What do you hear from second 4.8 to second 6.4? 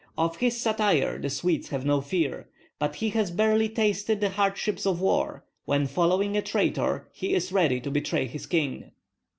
of war When following